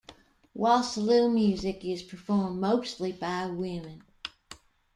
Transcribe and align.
Wassoulou 0.57 1.31
music 1.31 1.85
is 1.85 2.01
performed 2.01 2.59
mostly 2.59 3.11
by 3.11 3.45
women. 3.45 4.01